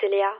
[0.00, 0.32] C'est Léa.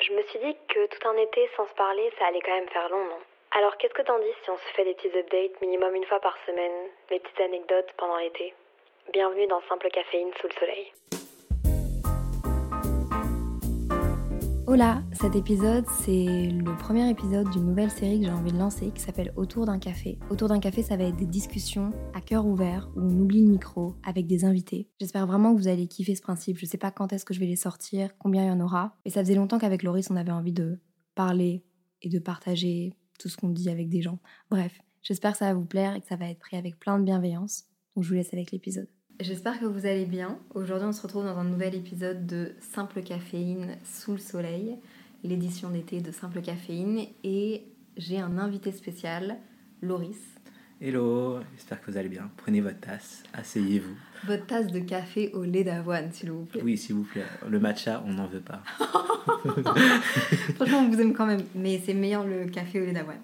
[0.00, 2.68] Je me suis dit que tout un été sans se parler, ça allait quand même
[2.70, 3.18] faire long, non?
[3.50, 6.18] Alors qu'est-ce que t'en dis si on se fait des petits updates minimum une fois
[6.20, 8.54] par semaine, des petites anecdotes pendant l'été?
[9.12, 10.92] Bienvenue dans Simple Caféine sous le soleil.
[14.72, 18.90] Hola, cet épisode, c'est le premier épisode d'une nouvelle série que j'ai envie de lancer
[18.90, 20.18] qui s'appelle Autour d'un café.
[20.30, 23.50] Autour d'un café, ça va être des discussions à cœur ouvert où on oublie le
[23.50, 24.88] micro avec des invités.
[24.98, 26.56] J'espère vraiment que vous allez kiffer ce principe.
[26.56, 28.96] Je sais pas quand est-ce que je vais les sortir, combien il y en aura.
[29.04, 30.80] Mais ça faisait longtemps qu'avec Loris, on avait envie de
[31.14, 31.66] parler
[32.00, 34.20] et de partager tout ce qu'on dit avec des gens.
[34.50, 36.98] Bref, j'espère que ça va vous plaire et que ça va être pris avec plein
[36.98, 37.64] de bienveillance.
[37.94, 38.88] Donc je vous laisse avec l'épisode.
[39.20, 40.38] J'espère que vous allez bien.
[40.54, 44.76] Aujourd'hui, on se retrouve dans un nouvel épisode de Simple Caféine sous le soleil,
[45.22, 47.06] l'édition d'été de Simple Caféine.
[47.22, 47.62] Et
[47.96, 49.36] j'ai un invité spécial,
[49.80, 50.18] Loris.
[50.80, 52.30] Hello, j'espère que vous allez bien.
[52.36, 53.94] Prenez votre tasse, asseyez-vous.
[54.26, 56.62] Votre tasse de café au lait d'avoine, s'il vous plaît.
[56.64, 57.22] Oui, s'il vous plaît.
[57.48, 58.62] Le matcha, on n'en veut pas.
[60.56, 63.20] Franchement, on vous aime quand même, mais c'est meilleur le café au lait d'avoine.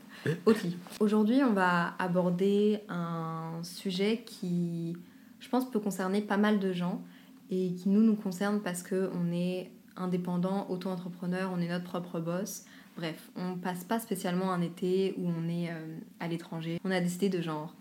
[0.47, 0.59] Ok.
[1.01, 4.97] Aujourd'hui, on va aborder un sujet qui
[5.41, 7.03] je pense, peut concerner pas mal de gens
[7.51, 12.65] et qui nous nous concerne parce qu'on est indépendant, auto-entrepreneur, on est notre propre boss.
[12.97, 16.81] Bref, on passe pas spécialement un été où on est euh, à l'étranger.
[16.85, 17.75] On a décidé de genre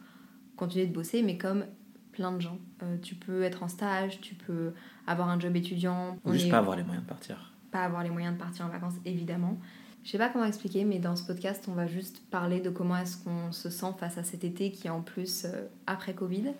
[0.55, 1.65] continuer de bosser, mais comme
[2.11, 2.57] plein de gens.
[2.81, 4.73] Euh, tu peux être en stage, tu peux
[5.05, 6.17] avoir un job étudiant.
[6.25, 7.53] Ou juste pas avoir les moyens de partir.
[7.71, 9.59] Pas avoir les moyens de partir en vacances, évidemment.
[10.03, 12.97] Je sais pas comment expliquer, mais dans ce podcast, on va juste parler de comment
[12.97, 16.53] est-ce qu'on se sent face à cet été qui est en plus euh, après Covid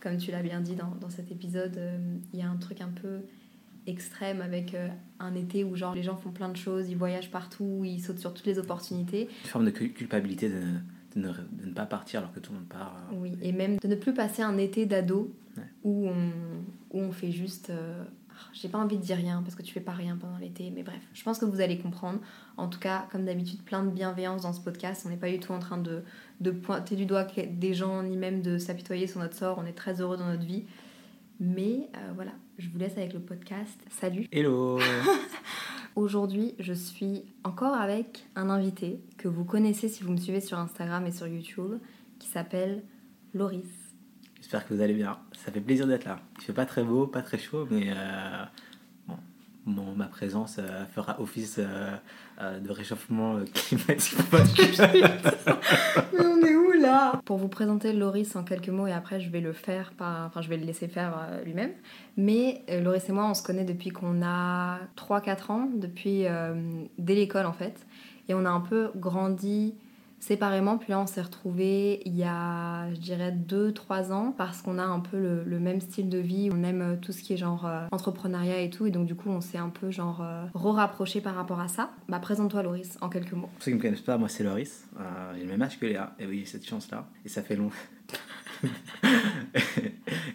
[0.00, 1.98] comme tu l'as bien dit dans, dans cet épisode, euh,
[2.32, 3.20] il y a un truc un peu
[3.86, 4.88] extrême avec euh,
[5.18, 8.18] un été où genre les gens font plein de choses, ils voyagent partout, ils sautent
[8.18, 9.28] sur toutes les opportunités.
[9.44, 10.60] Une forme de culpabilité de,
[11.16, 12.96] de, ne, de ne, pas partir alors que tout le monde part.
[13.10, 13.16] Euh.
[13.16, 15.34] Oui, et même de ne plus passer un été d'ado
[15.82, 16.30] où, on,
[16.90, 17.72] où on fait juste
[18.52, 20.82] j'ai pas envie de dire rien parce que tu fais pas rien pendant l'été, mais
[20.82, 22.20] bref, je pense que vous allez comprendre.
[22.56, 25.02] En tout cas, comme d'habitude, plein de bienveillance dans ce podcast.
[25.06, 26.02] On n'est pas du tout en train de,
[26.40, 29.58] de, pointer du doigt des gens ni même de s'apitoyer sur notre sort.
[29.58, 30.64] On est très heureux dans notre vie.
[31.40, 33.80] Mais euh, voilà, je vous laisse avec le podcast.
[33.90, 34.26] Salut.
[34.32, 34.78] Hello.
[35.94, 40.58] Aujourd'hui, je suis encore avec un invité que vous connaissez si vous me suivez sur
[40.58, 41.78] Instagram et sur YouTube,
[42.18, 42.82] qui s'appelle
[43.34, 43.77] Loris.
[44.40, 45.18] J'espère que vous allez bien.
[45.44, 46.20] Ça fait plaisir d'être là.
[46.38, 48.44] Il fait pas très beau, pas très chaud, mais euh,
[49.66, 54.18] bon, ma présence euh, fera office euh, de réchauffement climatique.
[56.12, 57.20] mais on est où là?
[57.24, 60.48] Pour vous présenter Loris en quelques mots et après je vais le faire, enfin je
[60.48, 61.72] vais le laisser faire lui-même.
[62.16, 66.26] Mais Loris et moi on se connaît depuis qu'on a 3-4 ans, depuis
[66.96, 67.86] dès l'école en fait.
[68.28, 69.74] Et on a un peu grandi
[70.20, 70.78] séparément.
[70.78, 74.84] Puis là, on s'est retrouvés il y a, je dirais, 2-3 ans parce qu'on a
[74.84, 76.50] un peu le, même style de vie.
[76.52, 78.86] On aime euh, tout ce qui est genre euh, entrepreneuriat et tout.
[78.86, 81.90] Et donc, du coup, on s'est un peu genre euh, re-rapproché par rapport à ça.
[82.08, 83.48] Bah, présente-toi, Loris, en quelques mots.
[83.54, 84.86] Pour ceux qui ne me connaissent pas, moi, c'est Loris.
[85.34, 86.14] j'ai le même âge que Léa.
[86.18, 87.06] Et oui, cette chance-là.
[87.24, 87.70] Et ça fait long.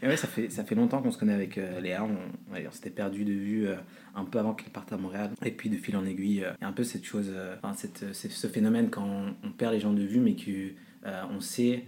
[0.02, 2.04] et ouais, ça fait, ça fait longtemps qu'on se connaît avec euh, Léa.
[2.04, 2.18] On,
[2.52, 3.76] on s'était perdu de vue euh,
[4.16, 5.31] un peu avant qu'elle parte à Montréal.
[5.44, 7.74] Et puis de fil en aiguille, euh, il y a un peu cette chose, enfin,
[7.74, 9.07] cette, ce phénomène quand
[9.44, 11.85] on, perd les gens de vue, mais qu'on sait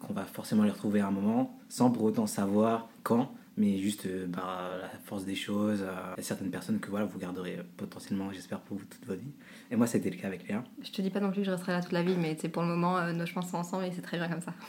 [0.00, 4.06] qu'on va forcément les retrouver à un moment, sans pour autant savoir quand mais juste
[4.30, 5.80] par la force des choses.
[6.16, 9.20] Il y a certaines personnes que voilà, vous garderez potentiellement, j'espère, pour vous toute votre
[9.20, 9.32] vie.
[9.70, 10.62] Et moi, c'était le cas avec Léa.
[10.82, 12.48] Je te dis pas non plus que je resterai là toute la vie, mais c'est
[12.48, 14.52] pour le moment, euh, nos chemins sont ensemble et c'est très bien comme ça.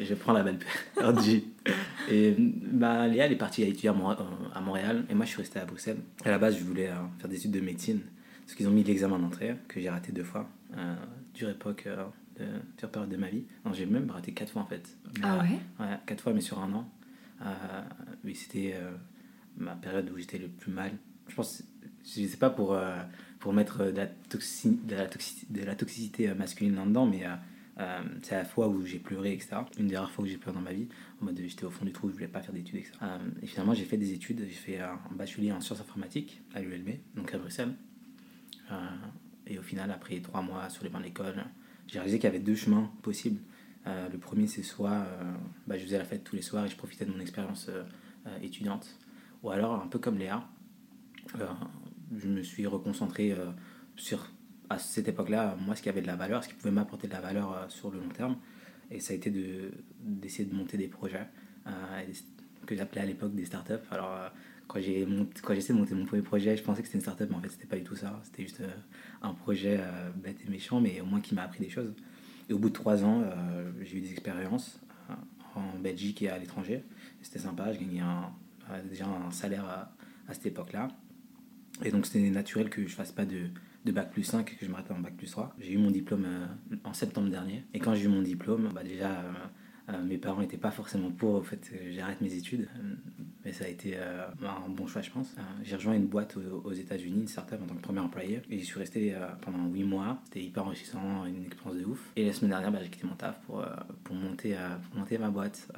[0.00, 0.58] je prends la balle
[0.94, 1.42] perdue.
[2.08, 5.58] Et bah, Léa, elle est partie à étudier à Montréal et moi, je suis resté
[5.58, 5.98] à Bruxelles.
[6.24, 8.00] À la base, je voulais euh, faire des études de médecine
[8.44, 10.48] parce qu'ils ont mis l'examen d'entrée que j'ai raté deux fois.
[10.76, 10.94] Euh,
[11.34, 12.04] dure époque euh,
[12.38, 12.44] de
[12.78, 13.44] dure période de ma vie.
[13.64, 14.96] Non, j'ai même raté quatre fois en fait.
[15.22, 15.58] ah ouais?
[15.80, 16.88] Ouais, quatre fois, mais sur un an.
[18.24, 18.74] oui, c'était
[19.56, 20.92] ma période où j'étais le plus mal.
[21.28, 21.64] Je pense,
[22.04, 22.76] je sais pas pour
[23.46, 27.22] pour mettre de la, de la, de la toxicité euh, masculine là-dedans, mais
[27.78, 29.56] euh, euh, c'est la fois où j'ai pleuré, etc.
[29.78, 30.88] Une des rares fois où j'ai pleuré dans ma vie,
[31.20, 32.92] en mode j'étais au fond du trou, je voulais pas faire d'études, etc.
[33.42, 36.90] et finalement, j'ai fait des études, j'ai fait un bachelier en sciences informatiques à l'ULB,
[37.14, 37.74] donc à Bruxelles.
[39.46, 41.44] et au final, après trois mois sur les bancs de l'école,
[41.86, 43.40] j'ai réalisé qu'il y avait deux chemins possibles.
[43.84, 45.06] le premier, c'est soit
[45.66, 47.70] bah, je faisais la fête tous les soirs et je profitais de mon expérience
[48.42, 48.98] étudiante.
[49.42, 50.48] Ou alors, un peu comme Léa,
[52.16, 53.36] je me suis reconcentré
[53.96, 54.30] sur,
[54.68, 57.12] à cette époque-là, moi, ce qui avait de la valeur, ce qui pouvait m'apporter de
[57.12, 58.36] la valeur sur le long terme.
[58.90, 59.30] Et ça a été
[60.00, 61.26] d'essayer de, monter des projets
[62.66, 63.74] que j'appelais à l'époque des startups.
[63.90, 64.30] Alors,
[64.68, 67.36] quand j'ai essayé de monter mon premier projet, je pensais que c'était une startup, mais
[67.36, 68.20] en fait, c'était pas du tout ça.
[68.24, 68.62] C'était juste
[69.22, 69.80] un projet
[70.16, 71.92] bête et méchant, mais au moins qui m'a appris des choses.
[72.48, 74.80] Et au bout de trois ans, euh, j'ai eu des expériences
[75.10, 75.14] euh,
[75.54, 76.84] en Belgique et à l'étranger.
[77.22, 79.92] C'était sympa, je gagnais euh, déjà un salaire à,
[80.28, 80.88] à cette époque-là.
[81.84, 83.48] Et donc c'était naturel que je fasse pas de,
[83.86, 85.54] de bac plus 5 que je m'arrête en bac plus 3.
[85.58, 86.26] J'ai eu mon diplôme
[86.84, 87.64] en septembre dernier.
[87.72, 89.22] Et quand j'ai eu mon diplôme, bah déjà
[89.88, 92.94] euh, mes parents n'étaient pas forcément pour au fait que j'arrête mes études, euh,
[93.44, 95.32] mais ça a été euh, un bon choix, je pense.
[95.62, 98.64] j'ai rejoint une boîte aux, États-Unis, une startup en tant que premier employé, et j'y
[98.64, 100.18] suis resté pendant 8 mois.
[100.24, 102.10] C'était hyper enrichissant, une expérience de ouf.
[102.16, 103.64] Et la semaine dernière, bah, j'ai quitté mon taf pour,
[104.02, 104.56] pour, monter,
[104.88, 105.68] pour monter ma boîte.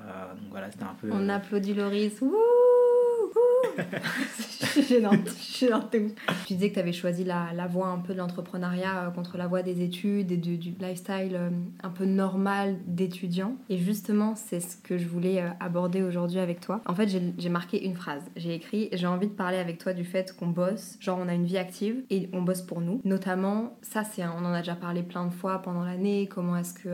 [0.41, 1.11] donc voilà, c'était un peu.
[1.13, 2.21] On applaudit Loris.
[2.23, 2.35] Wouh
[4.89, 5.97] gênante, gênante.
[6.47, 9.47] Tu disais que tu avais choisi la, voie un peu de l'entrepreneuriat euh, contre la
[9.47, 11.51] voie des études et du, du lifestyle euh,
[11.83, 13.57] un peu normal d'étudiant.
[13.69, 16.81] Et justement, c'est ce que je voulais euh, aborder aujourd'hui avec toi.
[16.87, 18.23] En fait, j'ai marqué une phrase.
[18.37, 21.35] J'ai écrit J'ai envie de parler avec toi du fait qu'on bosse, genre on a
[21.35, 23.01] une vie active et on bosse pour nous.
[23.05, 26.29] Notamment, ça, c'est on en a déjà parlé plein de fois pendant l'année.
[26.31, 26.89] Comment est-ce que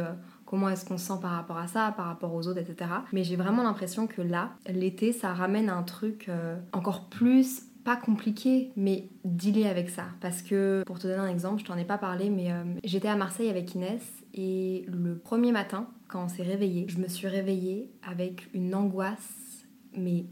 [0.55, 2.89] comment est-ce qu'on se sent par rapport à ça, par rapport aux autres, etc.
[3.13, 7.97] Mais j'ai vraiment l'impression que là, l'été, ça ramène un truc euh, encore plus pas
[7.97, 10.05] compliqué, mais dealer avec ça.
[10.21, 13.09] Parce que, pour te donner un exemple, je t'en ai pas parlé, mais euh, j'étais
[13.09, 14.01] à Marseille avec Inès
[14.33, 19.67] et le premier matin, quand on s'est réveillé, je me suis réveillée avec une angoisse,
[19.99, 20.27] mais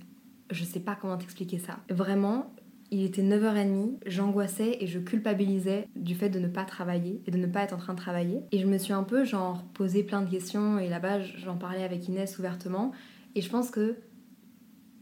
[0.52, 1.78] je sais pas comment t'expliquer ça.
[1.90, 2.54] Vraiment,
[2.93, 7.39] il était 9h30, j'angoissais et je culpabilisais du fait de ne pas travailler et de
[7.39, 8.43] ne pas être en train de travailler.
[8.53, 11.85] Et je me suis un peu genre posé plein de questions et là-bas j'en parlais
[11.85, 12.93] avec Inès ouvertement.
[13.35, 13.97] Et je pense que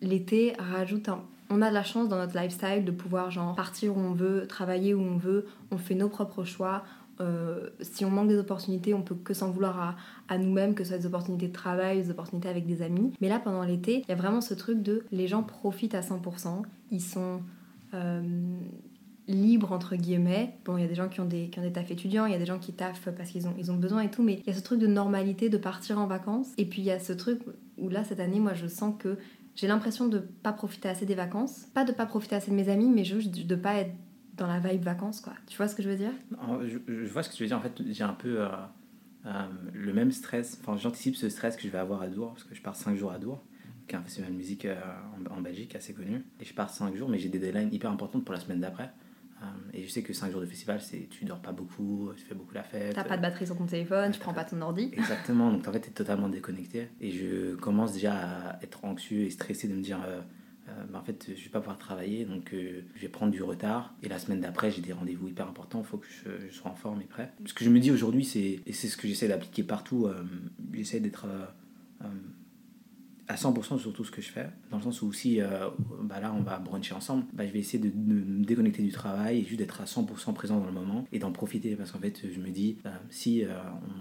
[0.01, 1.25] l'été rajoute un...
[1.51, 4.47] On a de la chance dans notre lifestyle de pouvoir genre partir où on veut,
[4.47, 6.85] travailler où on veut, on fait nos propres choix.
[7.21, 9.97] Euh, si on manque des opportunités, on peut que s'en vouloir à,
[10.29, 13.13] à nous-mêmes, que ce soit des opportunités de travail, des opportunités avec des amis.
[13.21, 16.03] Mais là, pendant l'été, il y a vraiment ce truc de les gens profitent à
[16.03, 17.43] 100%, ils sont
[19.31, 20.59] libre entre guillemets.
[20.65, 22.33] Bon, il y a des gens qui ont des, qui ont des tafs étudiants, il
[22.33, 24.41] y a des gens qui taffent parce qu'ils ont, ils ont besoin et tout, mais
[24.41, 26.53] il y a ce truc de normalité de partir en vacances.
[26.59, 27.41] Et puis il y a ce truc
[27.79, 29.19] où là, cette année, moi, je sens que
[29.55, 31.67] j'ai l'impression de pas profiter assez des vacances.
[31.75, 33.95] Pas de pas profiter assez de mes amis, mais juste de pas être
[34.37, 35.35] dans la vibe vacances, quoi.
[35.47, 36.13] Tu vois ce que je veux dire?
[36.63, 37.59] Je, vois ce que tu veux dire.
[37.59, 38.49] En fait, j'ai un peu euh,
[39.27, 39.31] euh,
[39.75, 40.59] le même stress.
[40.61, 42.97] Enfin, j'anticipe ce stress que je vais avoir à Dour, parce que je pars 5
[42.97, 43.43] jours à Dour
[43.91, 44.81] qui est un festival de musique euh,
[45.31, 46.25] en, Belgique assez connu.
[46.41, 48.91] Et je pars 5 jours, mais j'ai des deadlines hyper importantes pour la semaine d'après.
[49.43, 52.25] Euh, et je sais que 5 jours de festival, c'est tu dors pas beaucoup, tu
[52.25, 52.95] fais beaucoup la fête.
[52.95, 54.91] T'as pas de batterie sur ton téléphone, tu prends pas ton ordi.
[54.93, 56.89] Exactement, donc en fait, t'es totalement déconnecté.
[57.01, 60.01] Et je commence déjà à être anxieux et stressé de me dire.
[60.07, 60.21] Euh,
[60.93, 63.93] bah, en fait, je vais pas pouvoir travailler, donc je vais prendre du retard.
[64.05, 66.71] Et la semaine d'après, j'ai des rendez-vous hyper importants, il faut que je, je, sois
[66.71, 67.33] en forme et prêt.
[67.45, 70.09] Ce que je me dis aujourd'hui, c'est, et c'est ce que j'essaie d'appliquer partout,
[70.73, 71.27] j'essaie d'être
[73.31, 75.69] à 100% sur tout ce que je fais, dans le sens où si euh,
[76.03, 79.39] bah là on va bruncher ensemble, bah je vais essayer de, me déconnecter du travail
[79.39, 82.23] et juste d'être à 100% présent dans le moment et d'en profiter parce qu'en fait
[82.29, 83.51] je me dis euh, si euh,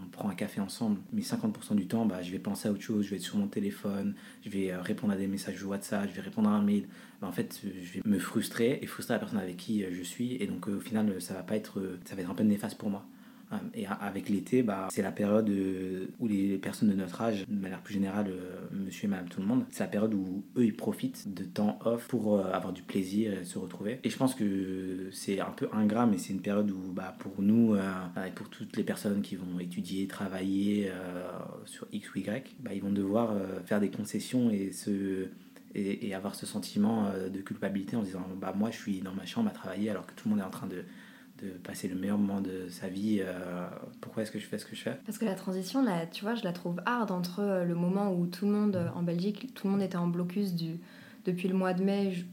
[0.05, 2.81] on prend un café ensemble, mais 50% du temps bah, je vais penser à autre
[2.81, 6.15] chose, je vais être sur mon téléphone, je vais répondre à des messages WhatsApp, je
[6.15, 6.87] vais répondre à un mail,
[7.21, 10.37] bah, en fait je vais me frustrer et frustrer la personne avec qui je suis
[10.41, 12.89] et donc au final ça va pas être, ça va être un peu néfaste pour
[12.89, 13.05] moi.
[13.51, 17.45] Euh, et avec l'été, bah, c'est la période euh, où les personnes de notre âge,
[17.47, 20.43] de manière plus générale, euh, monsieur et madame tout le monde, c'est la période où
[20.57, 23.99] eux ils profitent de temps off pour avoir du plaisir et se retrouver.
[24.03, 27.41] Et je pense que c'est un peu ingrat, mais c'est une période où bah, pour
[27.41, 30.91] nous et pour toutes les personnes qui vont étudier, travailler
[31.65, 33.33] sur X ou Y, bah, ils vont devoir
[33.65, 35.27] faire des concessions et se
[36.13, 39.53] avoir ce sentiment de culpabilité en disant bah moi je suis dans ma chambre à
[39.53, 40.83] travailler alors que tout le monde est en train de
[41.43, 43.19] de passer le meilleur moment de sa vie.
[43.21, 43.67] Euh,
[44.01, 44.97] pourquoi est-ce que je fais ce que je fais?
[45.05, 48.13] Parce que la transition, là, tu vois, je la trouve hard entre euh, le moment
[48.13, 50.79] où tout le monde, euh, en Belgique, tout le monde était en blocus du,
[51.25, 52.25] depuis le mois de mai.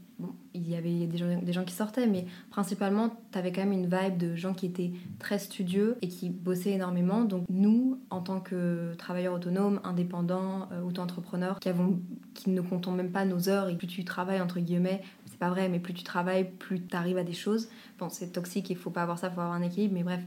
[0.53, 3.73] il y avait des gens, des gens qui sortaient, mais principalement, tu avais quand même
[3.73, 7.23] une vibe de gens qui étaient très studieux et qui bossaient énormément.
[7.23, 11.99] Donc nous, en tant que travailleurs autonomes, indépendants, auto-entrepreneurs, qui, avons,
[12.33, 15.01] qui ne comptons même pas nos heures et plus tu travailles, entre guillemets,
[15.37, 17.69] c'est pas vrai, mais plus tu travailles, plus tu arrives à des choses.
[17.99, 20.21] Bon, c'est toxique, il faut pas avoir ça, il faut avoir un équilibre, mais bref.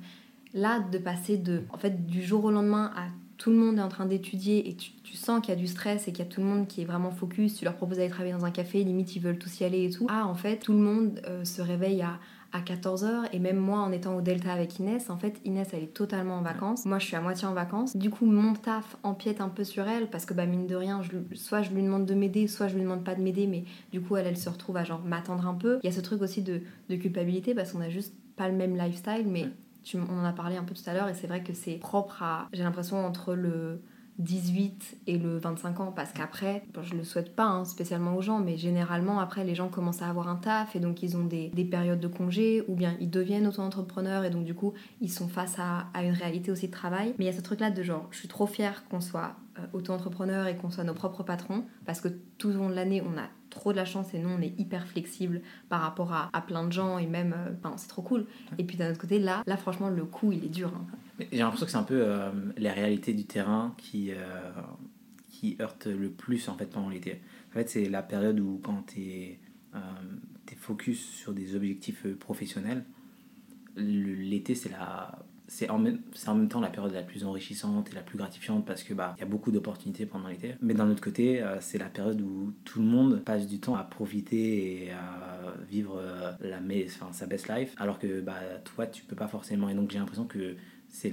[0.55, 3.83] Là, de passer de, en fait, du jour au lendemain à tout le monde est
[3.83, 6.31] en train d'étudier et tu, sens qu'il y a du stress et qu'il y a
[6.31, 8.85] tout le monde qui est vraiment focus, tu leur proposes d'aller travailler dans un café,
[8.85, 10.07] limite ils veulent tous y aller et tout.
[10.09, 12.21] Ah, en fait, tout le monde euh, se réveille à
[12.53, 15.85] à 14h et même moi en étant au Delta avec Inès, en fait Inès elle
[15.85, 18.97] est totalement en vacances, moi je suis à moitié en vacances, du coup mon taf
[19.03, 21.83] empiète un peu sur elle parce que bah mine de rien, je, soit je lui
[21.83, 23.47] demande de m'aider, soit je lui demande pas de m'aider.
[23.47, 25.79] Mais du coup elle elle se retrouve à genre m'attendre un peu.
[25.83, 28.55] Il y a ce truc aussi de, de culpabilité parce qu'on a juste pas le
[28.55, 29.27] même lifestyle.
[29.27, 29.49] Mais
[29.83, 31.75] tu, on en a parlé un peu tout à l'heure et c'est vrai que c'est
[31.75, 33.81] propre à, j'ai l'impression entre le
[34.21, 38.39] 18 et le 25 ans parce qu'après, je le souhaite pas hein, spécialement aux gens,
[38.39, 41.51] mais généralement après les gens commencent à avoir un taf et donc ils ont des,
[41.71, 45.59] périodes de congé ou bien ils deviennent auto-entrepreneurs et donc du coup ils sont face
[45.59, 47.15] à, à, une réalité aussi de travail.
[47.19, 49.37] Mais il y a ce truc là de genre, je suis trop fière qu'on soit
[49.59, 52.09] euh, auto-entrepreneur et qu'on soit nos propres patrons parce que
[52.39, 54.59] tout au long de l'année on a trop de la chance et nous on est
[54.59, 58.27] hyper flexible par rapport à, à plein de gens et même, euh, c'est trop cool.
[58.59, 60.73] Et puis d'un autre côté là, là franchement le coup il est dur.
[60.75, 60.87] Hein.
[61.31, 64.17] J'ai l'impression que c'est un peu euh, la réalité du terrain qui, euh,
[65.29, 67.21] qui heurte le plus en fait pendant l'été.
[67.51, 69.41] En fait, c'est la période où quand tu es,
[69.75, 69.79] euh,
[70.57, 72.85] focus sur des objectifs professionnels,
[73.77, 77.95] l'été c'est la c'est en, même, en même temps la période la plus enrichissante et
[77.97, 80.55] la plus gratifiante parce que bah y a beaucoup d'opportunités pendant l'été.
[80.63, 83.83] Mais d'un autre côté, c'est la période où tout le monde passe du temps à
[83.83, 86.01] profiter et à vivre
[86.41, 89.69] la enfin, sa best life, alors que bah toi tu peux pas forcément.
[89.69, 90.55] Et donc j'ai l'impression que
[90.89, 91.13] c'est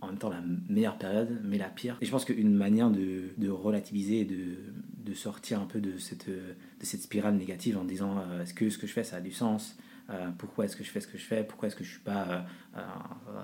[0.00, 1.96] en même temps la meilleure période, mais la pire.
[2.00, 4.58] Et je pense qu'une manière de, de, relativiser et de,
[5.04, 8.68] de, sortir un peu de cette, de cette spirale négative en disant euh, est-ce que
[8.70, 9.76] ce que je fais ça a du sens?
[10.10, 11.44] Euh, pourquoi est-ce que je fais ce que je fais?
[11.44, 12.44] Pourquoi est-ce que je suis pas
[12.76, 12.80] euh,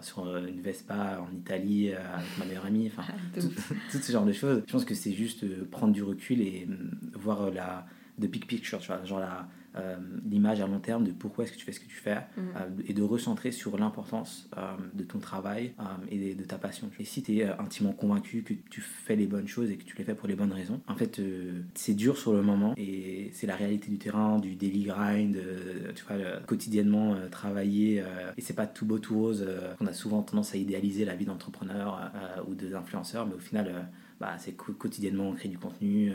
[0.00, 2.90] sur une Vespa en Italie avec ma meilleure amie?
[2.92, 3.04] Enfin,
[3.36, 3.40] ah,
[3.90, 4.62] tout, ce genre de choses.
[4.66, 6.68] Je pense que c'est juste prendre du recul et
[7.14, 7.86] voir la
[8.18, 9.48] de big picture, tu vois, genre la,
[9.78, 9.96] euh,
[10.28, 12.40] l'image à long terme de pourquoi est-ce que tu fais ce que tu fais mm.
[12.40, 15.72] euh, et de recentrer sur l'importance euh, de ton travail
[16.10, 16.90] et de, ta passion.
[16.98, 19.96] Et si tu es intimement convaincu que tu fais les bonnes choses et que tu
[19.96, 21.20] les fais pour les bonnes raisons, en fait,
[21.74, 25.36] c'est dur sur le moment et c'est la réalité du terrain, du daily grind,
[25.94, 26.16] tu vois,
[26.46, 28.02] quotidiennement travailler
[28.36, 29.46] et c'est pas tout beau, tout rose.
[29.80, 32.10] on a souvent tendance à idéaliser la vie d'entrepreneur
[32.46, 33.88] ou d'influenceur, mais au final,
[34.20, 36.12] bah, c'est quotidiennement créer du contenu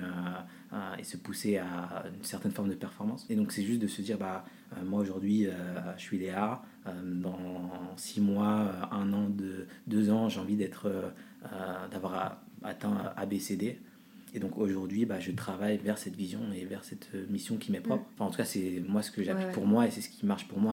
[0.97, 3.25] et se pousser à une certaine forme de performance.
[3.29, 4.43] Et donc c'est juste de se dire, bah,
[4.77, 5.51] euh, moi aujourd'hui, euh,
[5.97, 10.91] je suis Léa, euh, dans six mois, un an, deux, deux ans, j'ai envie d'être,
[11.91, 13.79] d'avoir atteint ABCD.
[14.35, 17.81] Et donc aujourd'hui, bah, je travaille vers cette vision et vers cette mission qui m'est
[17.81, 18.05] propre.
[18.15, 20.25] Enfin, en tout cas, c'est moi ce que j'applique pour moi et c'est ce qui
[20.25, 20.72] marche pour moi.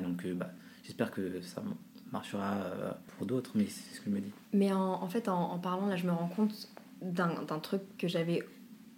[0.00, 0.50] Donc, euh, bah,
[0.82, 1.62] j'espère que ça
[2.12, 4.32] marchera euh, pour d'autres, mais c'est ce que je me dis.
[4.52, 6.68] Mais en, fait, en, parlant, là, je me rends compte
[7.02, 8.42] d'un truc que j'avais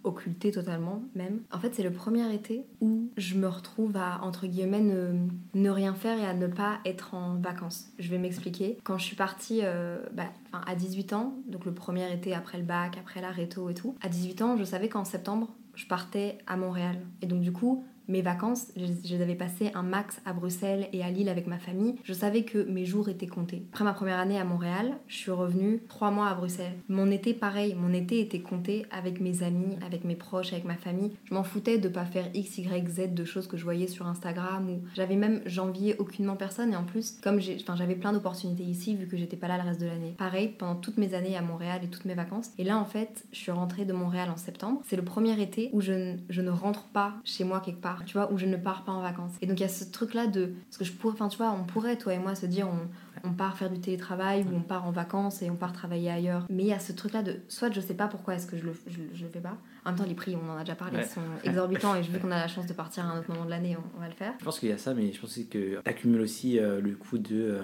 [0.03, 1.41] occulté totalement même.
[1.51, 5.69] En fait, c'est le premier été où je me retrouve à, entre guillemets, ne, ne,
[5.69, 7.87] rien faire et à ne pas être en vacances.
[7.99, 8.77] Je vais m'expliquer.
[8.83, 10.27] Quand je suis partie euh, bah,
[10.65, 13.95] à 18 ans, donc le premier été après le bac, après la réto et tout,
[14.01, 16.97] à 18 ans, je savais qu'en septembre, je partais à Montréal.
[17.21, 21.03] Et donc du coup, mes vacances, je, les avais passées un max à Bruxelles et
[21.03, 21.95] à Lille avec ma famille.
[22.03, 23.63] Je savais que mes jours étaient comptés.
[23.73, 26.77] Après ma première année à Montréal, je suis revenue trois mois à Bruxelles.
[26.89, 30.77] Mon été, pareil, mon été était compté avec mes amis, avec mes proches, avec ma
[30.77, 31.11] famille.
[31.25, 34.07] Je m'en foutais de pas faire X, Y, Z de choses que je voyais sur
[34.07, 38.95] Instagram ou j'avais même, j'enviais aucunement personne et en plus, comme j'avais plein d'opportunités ici
[38.95, 40.15] vu que j'étais pas là le reste de l'année.
[40.17, 42.51] Pareil, pendant toutes mes années à Montréal et toutes mes vacances.
[42.57, 44.81] Et là, en fait, je suis rentrée de Montréal en septembre.
[44.85, 48.13] C'est le premier été où je, je ne rentre pas chez moi quelque part tu
[48.13, 49.33] vois, où je ne pars pas en vacances.
[49.41, 50.53] Et donc il y a ce truc-là de.
[50.69, 53.27] Parce que je pourrais, enfin, tu vois, on pourrait, toi et moi, se dire, on,
[53.27, 56.45] on, part faire du télétravail ou on part en vacances et on part travailler ailleurs.
[56.49, 57.39] Mais il y a ce truc-là de.
[57.47, 59.57] Soit je sais pas pourquoi est-ce que je le, je, le fais pas.
[59.85, 62.31] En même temps, les prix, on en a déjà parlé, sont exorbitants et vu qu'on
[62.31, 64.33] a la chance de partir à un autre moment de l'année, on, va le faire.
[64.39, 67.17] Je pense qu'il y a ça, mais je pense que tu aussi euh, le coup
[67.17, 67.35] de.
[67.35, 67.61] Euh,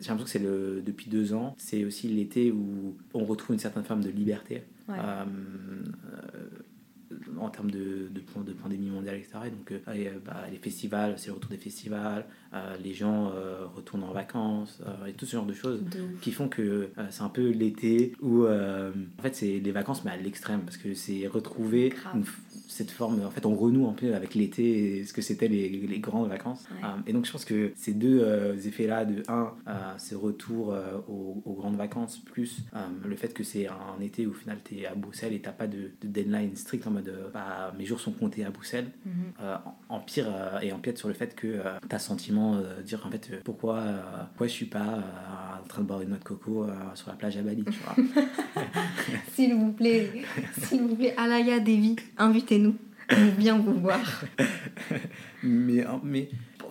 [0.00, 3.60] j'ai l'impression que c'est le, depuis deux ans, c'est aussi l'été où on retrouve une
[3.60, 4.64] certaine forme de liberté.
[4.90, 5.24] Euh,
[7.40, 9.32] en termes de, de, de, pandémie mondiale, etc.
[9.46, 12.24] Et donc, euh, euh, bah, les festivals, c'est le retour des festivals,
[12.54, 13.32] euh, les gens
[13.74, 15.82] retournent en vacances, et tout ce genre de choses
[16.20, 20.16] qui font que c'est un peu l'été où, en fait, c'est les vacances, mais à
[20.16, 21.94] l'extrême, parce que c'est retrouver
[22.72, 25.98] cette forme, en fait, on renoue un peu avec l'été, ce que c'était les, les,
[25.98, 26.64] grandes vacances.
[26.70, 26.84] Ouais.
[26.84, 30.74] Euh, et donc, je pense que ces deux euh, effets-là, de un, euh, ce retour
[31.08, 32.64] aux, aux grandes vacances, plus
[33.04, 35.52] le fait que c'est un été où au final tu es à Bruxelles et t'as
[35.52, 38.90] pas de, de deadline strict en mode bah, mes jours sont comptés à Bruxelles,
[39.40, 39.56] euh,
[39.88, 40.26] empire
[40.62, 43.82] et empiète sur le fait que t'as sentiment de dire en fait pourquoi,
[44.30, 45.04] pourquoi je suis pas
[45.62, 47.96] en train de boire une noix de coco sur la plage à Bali, tu vois.
[49.34, 50.10] S'il vous plaît,
[50.62, 52.74] s'il vous plaît, Alaya Devi, invitez-nous.
[53.10, 54.24] On bien vous voir.
[55.42, 56.28] mais, mais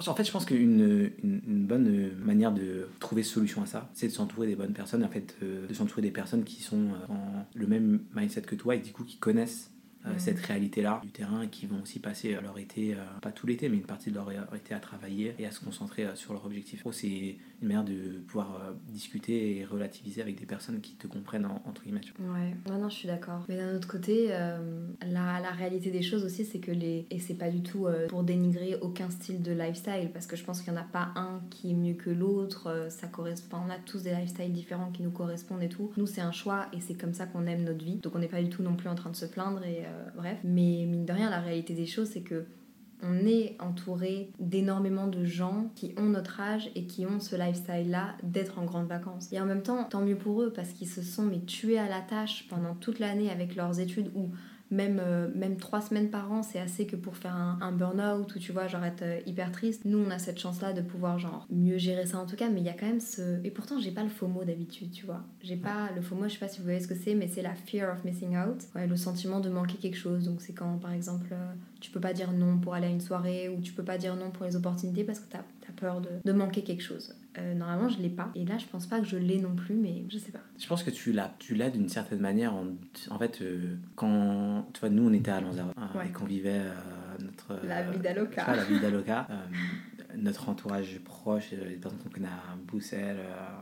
[0.08, 4.12] en fait, je pense qu'une une, bonne manière de trouver solution à ça, c'est de
[4.12, 7.46] s'entourer des bonnes personnes, en fait, euh, de s'entourer des personnes qui sont euh, dans
[7.54, 9.72] le même mindset que toi et du coup qui connaissent
[10.06, 13.46] euh, cette réalité-là du terrain et qui vont aussi passer leur été, euh, pas tout
[13.48, 16.34] l'été, mais une partie de leur été à travailler et à se concentrer euh, sur
[16.34, 16.82] leur objectif.
[16.86, 21.46] Oh, c'est une manière de pouvoir discuter et relativiser avec des personnes qui te comprennent,
[21.46, 22.02] en- entre guillemets.
[22.20, 23.46] Ouais, non, non, je suis d'accord.
[23.50, 27.06] Mais d'un autre côté, euh, la, la réalité des choses aussi, c'est que les.
[27.12, 30.44] Et c'est pas du tout euh, pour dénigrer aucun style de lifestyle, parce que je
[30.44, 32.88] pense qu'il n'y en a pas un qui est mieux que l'autre.
[32.90, 33.58] ça correspond.
[33.68, 35.92] On a tous des lifestyles différents qui nous correspondent et tout.
[35.98, 37.98] Nous, c'est un choix et c'est comme ça qu'on aime notre vie.
[37.98, 39.91] Donc on n'est pas du tout non plus en train de se plaindre et euh,
[40.16, 40.38] bref.
[40.44, 42.46] Mais mine de rien, la réalité des choses, c'est que.
[43.04, 48.16] On est entouré d'énormément de gens qui ont notre âge et qui ont ce lifestyle-là
[48.22, 49.34] d'être en grande vacances.
[49.34, 51.90] Et en même temps, tant mieux pour eux parce qu'ils se sont mais tués à
[51.90, 54.30] la tâche pendant toute l'année avec leurs études ou
[54.72, 58.34] même, euh, même trois semaines par an, c'est assez que pour faire un, un burn-out
[58.34, 59.82] ou tu vois, genre être euh, hyper triste.
[59.86, 62.62] Nous, on a cette chance-là de pouvoir genre mieux gérer ça en tout cas, mais
[62.62, 63.44] il y a quand même ce.
[63.44, 65.22] Et pourtant, j'ai pas le FOMO d'habitude, tu vois.
[65.44, 67.42] J'ai pas le FOMO, je sais pas si vous voyez ce que c'est, mais c'est
[67.42, 68.64] la fear of missing out.
[68.76, 70.26] Ouais, le sentiment de manquer quelque chose.
[70.26, 73.02] Donc, c'est quand par exemple, euh, tu peux pas dire non pour aller à une
[73.02, 76.02] soirée ou tu peux pas dire non pour les opportunités parce que t'as as peur
[76.02, 77.14] de, de manquer quelque chose.
[77.38, 78.30] Euh, normalement, je l'ai pas.
[78.36, 80.42] Et là, je pense pas que je l'ai non plus, mais je sais pas.
[80.60, 82.54] Je pense que tu l'as, tu l'as d'une certaine manière.
[82.54, 82.66] En,
[83.10, 86.08] en fait, euh, quand tu vois, nous on était à Lanzarote euh, Ouais.
[86.08, 86.74] et qu'on vivait euh,
[87.24, 88.42] notre La vida loca.
[88.42, 89.28] tu vois, la vida loca.
[90.18, 93.16] notre entourage proche, les personnes qu'on connaît à Bruxelles,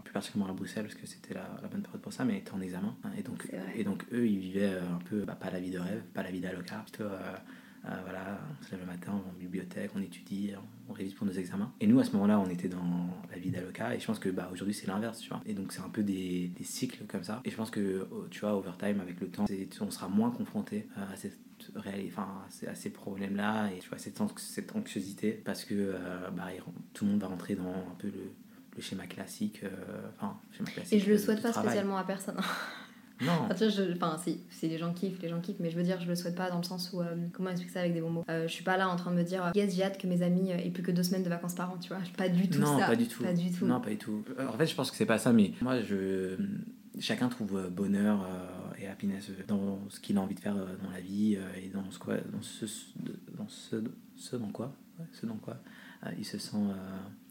[0.04, 2.54] plus particulièrement à Bruxelles parce que c'était la, la bonne période pour ça, mais étaient
[2.54, 2.96] en examen.
[3.04, 5.78] hein, et donc, et donc eux, ils vivaient un peu bah, pas la vie de
[5.78, 7.04] rêve, pas la vida loca, plutôt.
[7.84, 11.26] voilà, on se lève le matin, on va en bibliothèque, on étudie, on révise pour
[11.28, 11.72] nos examens.
[11.80, 14.30] Et nous, à ce moment-là, on était dans la vie d'Aloca, et je pense que
[14.30, 15.42] bah, aujourd'hui, c'est l'inverse, tu vois.
[15.46, 17.42] Et donc, c'est un peu des, des cycles comme ça.
[17.46, 19.46] Et je pense que, oh, tu vois, overtime, avec le temps,
[19.82, 21.38] on sera moins confronté euh, à cette
[21.76, 25.74] enfin, à ces- à ces problèmes-là, et tu vois, cette, anx- cette anxiosité, parce que
[25.76, 26.48] euh, bah,
[26.94, 28.32] tout le monde va rentrer dans un peu le,
[28.76, 29.70] le schéma classique, euh,
[30.16, 30.94] enfin, schéma classique.
[30.94, 31.72] Et je le souhaite pas travail.
[31.72, 32.38] spécialement à personne.
[33.22, 35.70] Non, Enfin, tu vois, je- enfin, si, si les gens kiffent, les gens kiffent, mais
[35.70, 37.80] je veux dire, je le souhaite pas dans le sens où, euh, comment expliquer ça
[37.82, 38.26] avec des bons mots?
[38.30, 40.22] Euh, Je suis pas là en train de me dire, yes, j'ai hâte que mes
[40.22, 42.00] amis euh, aient plus que deux semaines de vacances par an, tu vois.
[42.18, 42.86] Pas du tout non, ça.
[42.88, 43.24] pas du tout.
[43.24, 43.66] Pas du tout.
[43.66, 44.24] Non, pas du tout.
[44.40, 46.38] Euh, En fait, je pense que c'est pas ça, mais moi, je...
[47.00, 48.26] chacun trouve bonheur
[48.82, 52.00] et happiness dans ce qu'il a envie de faire dans la vie et dans ce,
[52.00, 52.66] quoi, dans ce,
[53.38, 53.84] dans ce,
[54.16, 55.58] ce dans quoi, ouais, ce dans quoi
[56.18, 56.56] il se sent,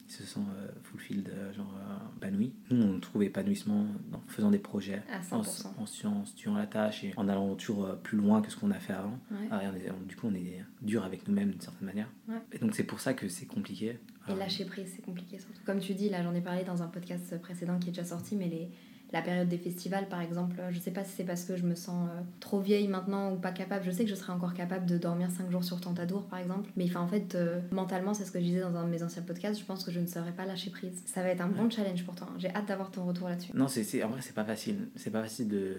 [0.09, 2.55] il se sent euh, fulfilled, euh, genre euh, épanoui.
[2.71, 5.47] Nous, on trouve épanouissement en faisant des projets, en, 100%.
[5.85, 8.71] s- en, tuant la tâche et en allant toujours euh, plus loin que ce qu'on
[8.71, 9.19] a fait avant.
[9.31, 9.49] Ouais.
[9.51, 12.09] Ah, et on est- on- du coup, on est dur avec nous-mêmes d'une certaine manière.
[12.29, 12.37] Ouais.
[12.53, 13.99] Et donc, c'est pour ça que c'est compliqué.
[14.31, 15.61] Et lâcher prise, c'est compliqué surtout.
[15.65, 18.37] Comme tu dis, là j'en ai parlé dans un podcast précédent qui est déjà sorti,
[18.37, 18.71] mais les,
[19.13, 21.75] la période des festivals par exemple, je sais pas si c'est parce que je me
[21.75, 23.85] sens euh, trop vieille maintenant ou pas capable.
[23.85, 26.71] Je sais que je serais encore capable de dormir 5 jours sur Tentadour par exemple,
[26.77, 29.03] mais enfin, en fait, euh, mentalement, c'est ce que je disais dans un de mes
[29.03, 31.03] anciens podcasts, je pense que je ne saurais pas lâcher prise.
[31.07, 32.29] Ça va être un bon challenge pour toi.
[32.31, 32.35] hein.
[32.39, 33.53] J'ai hâte d'avoir ton retour là-dessus.
[33.55, 34.89] Non, c'est, en vrai, c'est pas facile.
[34.97, 35.75] C'est pas facile de,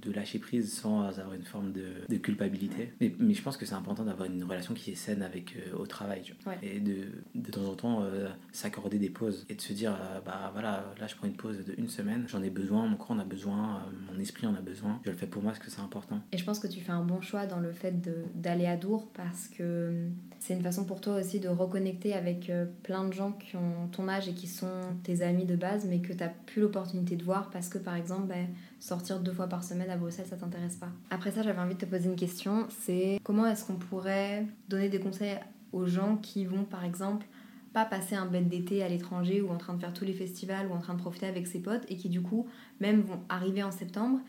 [0.00, 2.92] de lâcher prise sans avoir une forme de, de culpabilité.
[3.00, 5.76] Mais, mais je pense que c'est important d'avoir une relation qui est saine avec, euh,
[5.76, 6.22] au travail.
[6.22, 6.52] tu vois.
[6.52, 6.58] Ouais.
[6.62, 8.04] Et de, de temps en temps,
[8.52, 9.46] s'accorder des pauses.
[9.48, 12.42] Et de se dire, bah voilà, là je prends une pause de une semaine, j'en
[12.42, 15.00] ai besoin, mon corps en a besoin, euh, mon esprit en a besoin.
[15.04, 16.20] Je le fais pour moi parce que c'est important.
[16.32, 17.94] Et je pense que tu fais un bon choix dans le fait
[18.34, 22.50] d'aller à Dour parce que hum, c'est une façon pour toi aussi de reconnecter avec
[22.50, 25.86] euh, plein de gens qui ont ton âge et qui sont tes amis de base,
[25.88, 28.46] mais que tu n'as plus l'opportunité de voir parce que par exemple, ben,
[28.80, 30.90] sortir deux fois par semaine à Bruxelles, ça t'intéresse pas.
[31.10, 34.88] Après ça, j'avais envie de te poser une question c'est comment est-ce qu'on pourrait donner
[34.88, 35.38] des conseils
[35.72, 37.26] aux gens qui vont par exemple
[37.72, 40.66] pas passer un bête d'été à l'étranger ou en train de faire tous les festivals
[40.68, 42.46] ou en train de profiter avec ses potes et qui du coup
[42.80, 44.20] même vont arriver en septembre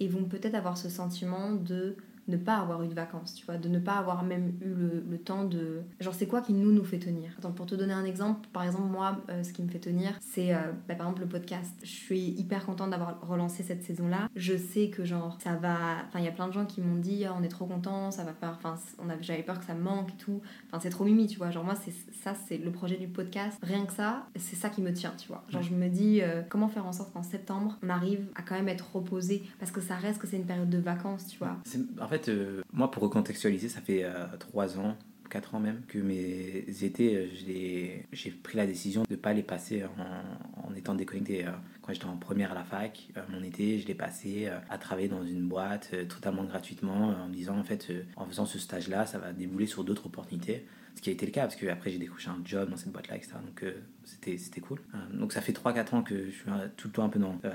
[0.00, 1.96] et vont peut-être avoir ce sentiment de
[2.30, 5.04] ne pas avoir eu de vacances, tu vois, de ne pas avoir même eu le,
[5.10, 5.82] le temps de...
[6.00, 7.32] Genre, c'est quoi qui nous, nous fait tenir?
[7.38, 10.12] Attends, pour te donner un exemple, par exemple, moi, euh, ce qui me fait tenir,
[10.20, 11.74] c'est, euh, bah, par exemple, le podcast.
[11.82, 14.28] Je suis hyper contente d'avoir relancé cette saison-là.
[14.36, 15.76] Je sais que, genre, ça va...
[16.08, 18.10] Enfin, il y a plein de gens qui m'ont dit, Ah, on est trop contents,
[18.10, 18.56] ça va faire...
[18.56, 20.40] Enfin, on avait- j'avais peur que ça me manque et tout.
[20.68, 21.50] Enfin, c'est trop mimi, tu vois.
[21.50, 23.58] Genre, moi, c'est ça, c'est le projet du podcast.
[23.62, 25.42] Rien que ça, c'est ça qui me tient, tu vois.
[25.48, 28.54] Genre, je me dis, euh, comment faire en sorte qu'en septembre, on arrive à quand
[28.54, 31.56] même être reposé Parce que ça reste que c'est une période de vacances, tu vois.
[32.00, 34.96] En fait, euh, moi, pour recontextualiser, ça fait euh, trois ans,
[35.28, 39.42] quatre ans même, que mes étés, euh, j'ai pris la décision de ne pas les
[39.42, 41.44] passer en, étant déconnecté.
[41.82, 45.24] Quand j'étais en première à la fac, mon été, je l'ai passé à travailler dans
[45.24, 49.32] une boîte totalement gratuitement, en me disant, en fait, en faisant ce stage-là, ça va
[49.32, 50.64] débouler sur d'autres opportunités.
[50.94, 52.92] Ce qui a été le cas, parce que après j'ai décroché un job dans cette
[52.92, 53.34] boîte-là, etc.
[53.44, 53.64] Donc
[54.04, 54.80] c'était cool.
[55.12, 56.44] Donc ça fait 3-4 ans que je suis
[56.76, 57.50] tout le temps un peu dans, euh,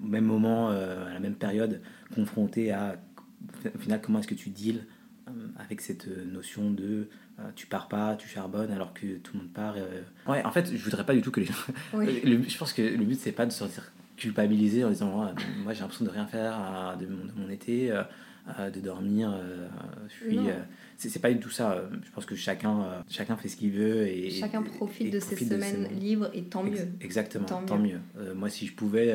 [0.00, 1.80] même moment, à la même période,
[2.14, 2.96] confronté à,
[3.74, 4.84] au final, comment est-ce que tu deals
[5.28, 9.32] euh, avec cette euh, notion de euh, tu pars pas, tu charbonnes alors que tout
[9.34, 9.74] le monde part.
[9.76, 10.02] euh.
[10.26, 11.54] Ouais, en fait, je voudrais pas du tout que les gens.
[11.92, 12.20] Oui.
[12.24, 15.24] Le but- je pense que le but, c'est pas de se sentir culpabilisé en disant
[15.26, 15.32] Ouais,
[15.62, 17.92] moi j'ai l'impression de rien faire de, mon, de mon été,
[18.58, 19.30] euh, de dormir.
[19.32, 19.68] euh,
[20.08, 20.48] je suis, Non.
[20.48, 20.52] euh,
[20.96, 21.82] c'est pas du tout ça.
[22.04, 24.06] Je pense que chacun, chacun fait ce qu'il veut.
[24.08, 26.88] Et, Chacun profite et de ses profite semaines libres et tant mieux.
[27.00, 27.98] Exactement, Tant tant, mieux.
[28.18, 28.34] mieux.
[28.34, 29.14] Moi, si je pouvais,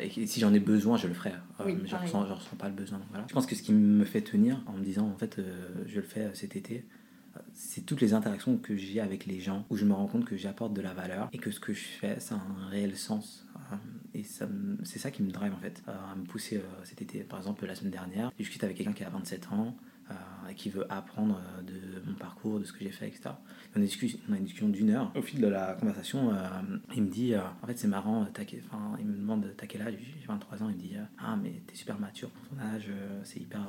[0.00, 1.34] et si j'en ai besoin, je le ferais.
[1.64, 2.06] Oui, je pareil.
[2.12, 2.26] ressens,
[2.58, 3.00] pas le besoin.
[3.10, 3.26] voilà.
[3.28, 5.40] Je pense que ce qui me fait tenir en me disant, en fait,
[5.86, 6.84] je le fais cet été,
[7.52, 10.36] c'est toutes les interactions que j'ai avec les gens où je me rends compte que
[10.36, 13.46] j'apporte de la valeur et que ce que je fais, ça a un réel sens.
[14.14, 17.20] Et c'est ça qui me drive en fait, à me pousser euh, cet été.
[17.20, 19.76] Par exemple, la semaine dernière, j'ai discuté avec quelqu'un qui a 27 ans
[20.54, 23.30] qui veut apprendre euh, de mon parcours, de ce que j'ai fait, etc.
[23.74, 23.84] On a,
[24.36, 25.12] une discussion d'une heure.
[25.14, 26.36] Au fil de la conversation, euh,
[26.94, 29.94] il me dit euh, En fait, c'est marrant, enfin, il me demande T'as quel âge?
[29.98, 30.68] J'ai 23 ans.
[30.68, 32.88] Il me dit Ah, mais t'es super mature pour ton âge,
[33.24, 33.60] c'est hyper.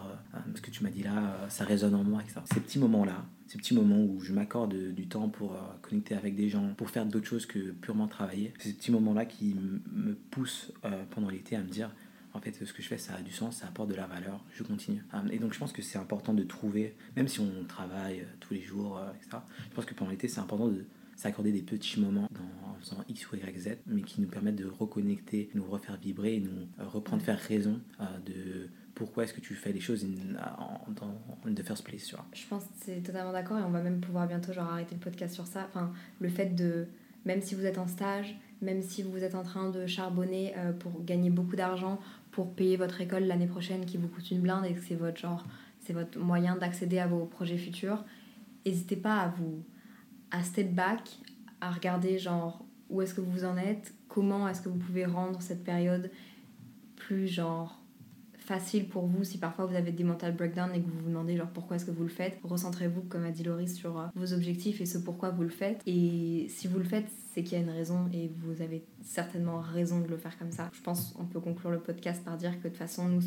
[0.56, 2.42] ce que tu m'as dit là, ça résonne en moi, etc.
[2.46, 6.50] Ces petits moments-là, ces petits moments où je m'accorde du temps pour connecter avec des
[6.50, 10.72] gens, pour faire d'autres choses que purement travailler, ces petits moments-là qui me poussent
[11.12, 11.92] pendant l'été à me dire
[12.34, 14.44] en fait, ce que je fais, ça a du sens, ça apporte de la valeur,
[14.54, 15.04] je continue.
[15.32, 18.54] Et donc, je pense que c'est important de trouver, même si on travaille euh, tous
[18.54, 19.38] les jours, euh, etc.,
[19.70, 20.86] je pense que pendant l'été, c'est important de
[21.18, 22.30] s'accorder des petits moments
[22.66, 26.40] en faisant X ou Y, Z, mais qui nous permettent de reconnecter, nous refaire vibrer,
[26.40, 27.80] nous euh, reprendre, faire raison
[28.26, 30.06] de pourquoi est-ce que tu fais les choses
[30.40, 32.26] en, the first place, tu vois.
[32.34, 35.02] Je pense que c'est totalement d'accord et on va même pouvoir bientôt genre arrêter le
[35.02, 35.68] podcast sur ça.
[35.68, 36.88] Enfin, le fait de,
[37.26, 41.04] même si vous êtes en stage, même si vous êtes en train de charbonner pour
[41.04, 42.00] gagner beaucoup d'argent,
[42.32, 45.20] pour payer votre école l'année prochaine qui vous coûte une blinde et que c'est votre
[45.20, 45.44] genre,
[45.80, 48.04] c'est votre moyen d'accéder à vos projets futurs,
[48.66, 49.64] n'hésitez pas à vous,
[50.32, 51.18] à step back,
[51.60, 55.42] à regarder genre où est-ce que vous en êtes, comment est-ce que vous pouvez rendre
[55.42, 56.10] cette période
[56.96, 57.81] plus genre
[58.52, 61.38] facile pour vous si parfois vous avez des mental breakdowns et que vous vous demandez
[61.38, 62.38] genre pourquoi est-ce que vous le faites?
[62.44, 65.82] Recentrez-vous comme a dit Loris sur euh, vos objectifs et ce pourquoi vous le faites.
[65.86, 69.62] Et si vous le faites c'est qu'il y a une raison et vous avez certainement
[69.62, 70.70] raison de le faire comme ça.
[70.74, 73.24] Je pense on peut conclure le podcast par dire que de toute façon nous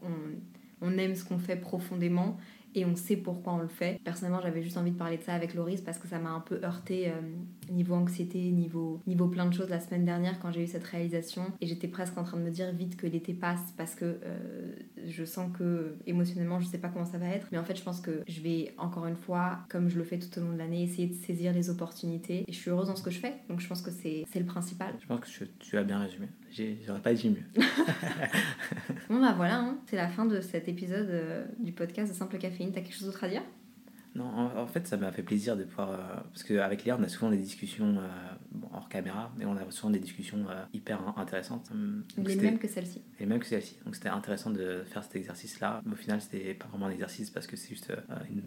[0.00, 2.36] on, on aime ce qu'on fait profondément
[2.76, 4.00] et on sait pourquoi on le fait.
[4.04, 6.40] Personnellement, j'avais juste envie de parler de ça avec Loris parce que ça m'a un
[6.40, 7.12] peu heurté euh,
[7.70, 11.52] niveau anxiété, niveau, niveau plein de choses la semaine dernière quand j'ai eu cette réalisation.
[11.60, 14.72] Et j'étais presque en train de me dire vite que l'été passe parce que euh,
[15.06, 17.46] je sens que émotionnellement, je sais pas comment ça va être.
[17.52, 20.18] Mais en fait, je pense que je vais encore une fois, comme je le fais
[20.18, 22.44] tout au long de l'année, essayer de saisir les opportunités.
[22.46, 23.34] Et je suis heureuse dans ce que je fais.
[23.48, 24.94] Donc je pense que c'est le principal.
[25.00, 26.28] Je pense que tu, tu as bien résumé.
[26.86, 27.62] J'aurais pas dit mieux.
[29.08, 29.78] Bon bah voilà, hein.
[29.86, 32.72] c'est la fin de cet épisode euh, du podcast de Simple Caféine.
[32.72, 33.42] T'as quelque chose d'autre à dire?
[34.18, 35.90] Non, en, en fait, ça m'a fait plaisir de pouvoir.
[35.92, 35.96] euh,
[36.32, 38.08] parce qu'avec Léa, on a souvent des discussions euh,
[38.52, 41.68] bon, hors caméra, mais on a souvent des discussions euh, hyper in- intéressantes.
[41.72, 43.02] Hum, donc Les mêmes que celle-ci.
[43.20, 43.76] Et même que celle-ci.
[43.84, 45.80] Donc c'était intéressant de faire cet exercice-là.
[45.86, 47.92] Mais au final, c'était pas vraiment un exercice parce que c'est juste.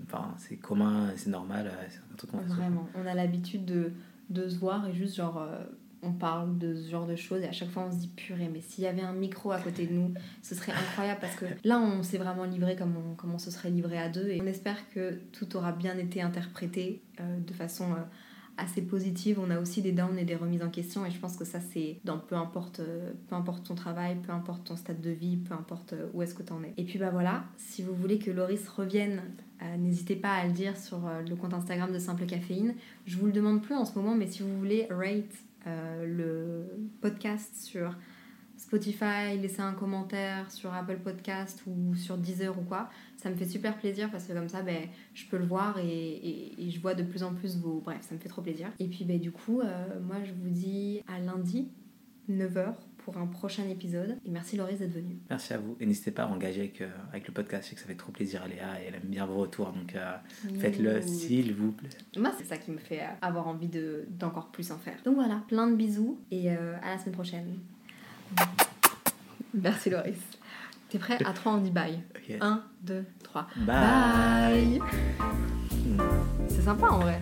[0.07, 2.37] Enfin, c'est commun, c'est normal, c'est un truc qu'on.
[2.39, 3.91] Vraiment, on a l'habitude de,
[4.29, 5.41] de se voir et juste genre
[6.03, 8.49] on parle de ce genre de choses et à chaque fois on se dit purée
[8.51, 11.45] mais s'il y avait un micro à côté de nous ce serait incroyable parce que
[11.63, 14.89] là on s'est vraiment livré comme on, se serait livré à deux et on espère
[14.93, 18.03] que tout aura bien été interprété euh, de façon euh,
[18.57, 19.39] assez positive.
[19.41, 21.59] On a aussi des downs et des remises en question et je pense que ça
[21.59, 25.95] c'est dans peu importe, euh, ton travail, peu importe ton stade de vie, peu importe
[26.13, 26.73] où est-ce que tu en es.
[26.77, 29.21] Et puis bah voilà, si vous voulez que Loris revienne,
[29.77, 32.73] n'hésitez pas à le dire sur le compte Instagram de Simple Caféine.
[33.05, 36.89] Je vous le demande plus en ce moment, mais si vous voulez rate euh, le
[37.01, 37.95] podcast sur
[38.57, 43.45] Spotify, laisser un commentaire sur Apple Podcast ou sur Deezer ou quoi, ça me fait
[43.45, 44.83] super plaisir parce que comme ça, ben,
[45.15, 47.81] je peux le voir et, et- je vois de plus en plus vos...
[47.83, 48.67] Bref, ça me fait trop plaisir.
[48.79, 51.69] Et puis ben, du coup, euh, moi je vous dis à lundi,
[52.29, 54.17] 9h, pour un prochain épisode.
[54.25, 55.17] Et merci Loris d'être venu.
[55.29, 55.75] Merci à vous.
[55.79, 57.63] Et n'hésitez pas à engager avec, euh, avec le podcast.
[57.65, 59.71] Je sais que ça fait trop plaisir à Léa et elle aime bien vos retours.
[59.71, 60.15] Donc euh,
[60.59, 61.89] faites-le, s'il vous plaît.
[62.17, 64.95] Moi, c'est ça qui me fait euh, avoir envie de- d'encore plus en faire.
[65.05, 67.57] Donc voilà, plein de bisous et euh, à la semaine prochaine.
[69.53, 70.17] Merci Loris.
[70.89, 71.17] T'es prêt?
[71.25, 71.99] À 3, on dit bye.
[72.15, 72.37] Ok.
[72.39, 73.47] 1, 2, 3.
[73.65, 74.81] Bye.
[76.49, 77.21] C'est sympa en vrai.